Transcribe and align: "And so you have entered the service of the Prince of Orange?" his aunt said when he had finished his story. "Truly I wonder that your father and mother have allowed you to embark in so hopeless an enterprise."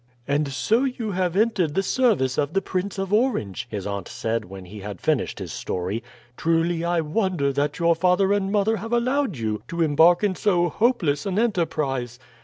"And 0.27 0.47
so 0.51 0.83
you 0.83 1.11
have 1.11 1.35
entered 1.35 1.75
the 1.75 1.83
service 1.83 2.39
of 2.39 2.53
the 2.53 2.61
Prince 2.63 2.97
of 2.97 3.13
Orange?" 3.13 3.67
his 3.69 3.85
aunt 3.85 4.07
said 4.07 4.45
when 4.45 4.65
he 4.65 4.79
had 4.79 4.99
finished 4.99 5.37
his 5.37 5.53
story. 5.53 6.03
"Truly 6.37 6.83
I 6.83 7.01
wonder 7.01 7.53
that 7.53 7.77
your 7.77 7.93
father 7.93 8.33
and 8.33 8.51
mother 8.51 8.77
have 8.77 8.93
allowed 8.93 9.37
you 9.37 9.61
to 9.67 9.83
embark 9.83 10.23
in 10.23 10.33
so 10.33 10.69
hopeless 10.69 11.27
an 11.27 11.37
enterprise." 11.37 12.17